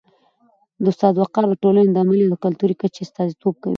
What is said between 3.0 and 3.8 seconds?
استازیتوب کوي.